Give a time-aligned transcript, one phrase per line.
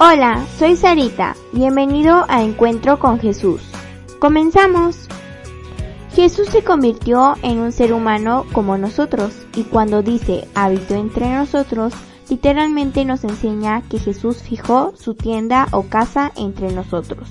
[0.00, 1.34] Hola, soy Sarita.
[1.50, 3.62] Bienvenido a Encuentro con Jesús.
[4.20, 5.08] Comenzamos.
[6.12, 11.94] Jesús se convirtió en un ser humano como nosotros y cuando dice habitó entre nosotros,
[12.30, 17.28] literalmente nos enseña que Jesús fijó su tienda o casa entre nosotros.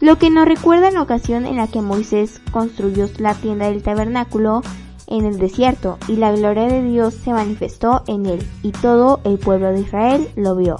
[0.00, 4.60] Lo que nos recuerda la ocasión en la que Moisés construyó la tienda del tabernáculo
[5.06, 9.38] en el desierto y la gloria de Dios se manifestó en él y todo el
[9.38, 10.76] pueblo de Israel lo vio.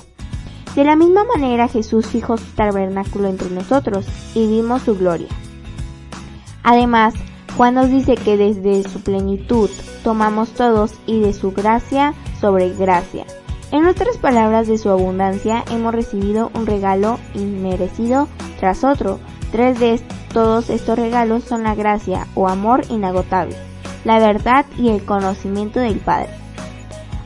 [0.74, 5.28] De la misma manera Jesús fijó su tabernáculo entre nosotros y vimos su gloria.
[6.62, 7.14] Además,
[7.56, 9.68] Juan nos dice que desde su plenitud
[10.04, 13.26] tomamos todos y de su gracia sobre gracia.
[13.72, 18.28] En otras palabras, de su abundancia hemos recibido un regalo inmerecido
[18.58, 19.20] tras otro.
[19.52, 20.00] Tres de
[20.32, 23.56] todos estos regalos son la gracia o amor inagotable,
[24.04, 26.30] la verdad y el conocimiento del Padre.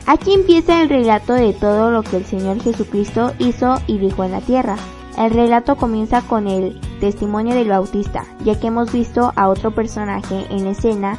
[0.07, 4.31] Aquí empieza el relato de todo lo que el Señor Jesucristo hizo y dijo en
[4.31, 4.75] la tierra.
[5.17, 10.45] El relato comienza con el testimonio del Bautista, ya que hemos visto a otro personaje
[10.49, 11.17] en escena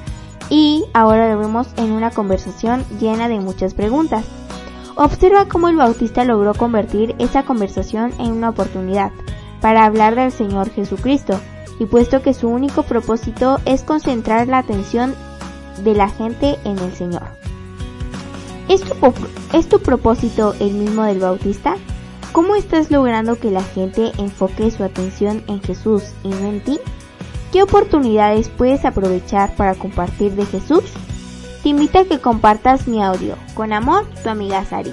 [0.51, 4.25] y ahora lo vemos en una conversación llena de muchas preguntas.
[4.95, 9.11] Observa cómo el Bautista logró convertir esa conversación en una oportunidad
[9.61, 11.41] para hablar del Señor Jesucristo,
[11.79, 15.15] y puesto que su único propósito es concentrar la atención
[15.85, 17.46] de la gente en el Señor.
[18.69, 21.77] ¿Es tu, propósito el mismo del Bautista?
[22.33, 26.81] ¿Cómo estás logrando que la gente enfoque su atención en Jesús y no en ti?
[27.53, 30.83] ¿Qué oportunidades puedes aprovechar para compartir de Jesús?
[31.63, 33.37] Te invito a que compartas mi audio.
[33.55, 34.93] Con amor, tu amiga Sari.